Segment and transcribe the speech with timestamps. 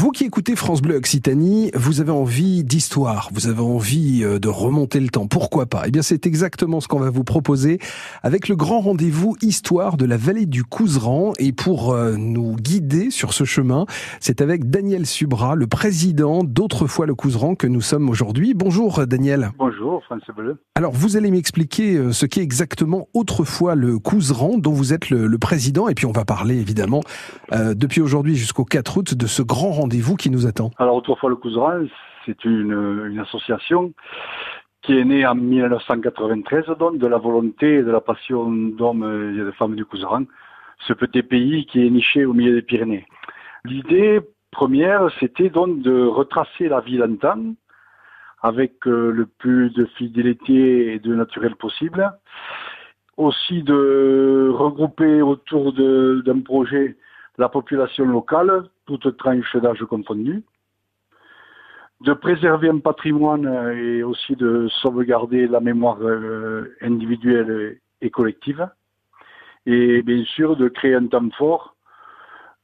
[0.00, 4.46] Vous qui écoutez France Bleu Occitanie, vous avez envie d'histoire, vous avez envie euh, de
[4.46, 5.82] remonter le temps, pourquoi pas?
[5.86, 7.80] Eh bien c'est exactement ce qu'on va vous proposer
[8.22, 11.32] avec le grand rendez-vous Histoire de la vallée du Couseran.
[11.40, 13.86] Et pour euh, nous guider sur ce chemin,
[14.20, 18.54] c'est avec Daniel Subra, le président d'Autrefois le Couseran que nous sommes aujourd'hui.
[18.54, 19.50] Bonjour Daniel.
[19.58, 20.62] Bonjour France Bleu.
[20.76, 25.38] Alors vous allez m'expliquer euh, ce qu'est exactement Autrefois le Couseran dont vous êtes le,
[25.38, 27.00] président et puis on va parler évidemment
[27.52, 31.36] depuis aujourd'hui jusqu'au 4 août de ce grand rendez-vous qui nous attend Alors, autrefois le
[31.36, 31.86] Couseran,
[32.24, 33.92] c'est une, association
[34.82, 39.02] qui est née en 1993, donc de la volonté et de la passion d'hommes
[39.34, 40.24] et de femmes du Couseran,
[40.86, 43.06] ce petit pays qui est niché au milieu des Pyrénées.
[43.64, 44.20] L'idée
[44.50, 47.54] première, c'était donc de retracer la vie d'antan
[48.42, 52.12] avec euh, le plus de fidélité et de naturel possible.
[53.16, 56.96] Aussi de regrouper autour d'un projet
[57.38, 60.42] la population locale, toute tranche d'âge confondue,
[62.00, 68.68] de préserver un patrimoine et aussi de sauvegarder la mémoire euh, individuelle et collective,
[69.66, 71.76] et bien sûr de créer un temps fort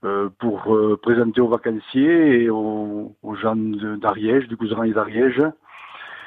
[0.04, 5.42] euh, pour euh, présenter aux vacanciers et aux, gens d'Ariège, du Couseran et d'Ariège,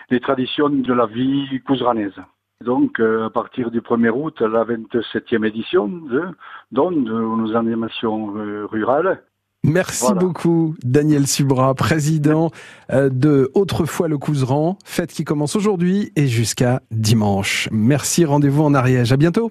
[0.09, 2.19] les traditions de la vie couseranaise.
[2.67, 6.21] Donc, à partir du 1er août, la 27e édition de,
[6.73, 8.33] de nos animations
[8.69, 9.23] rurales,
[9.67, 12.51] Merci beaucoup, Daniel Subra, président
[12.91, 17.67] euh, de Autrefois le Couseran, fête qui commence aujourd'hui et jusqu'à dimanche.
[17.71, 19.11] Merci, rendez-vous en Ariège.
[19.11, 19.45] À bientôt.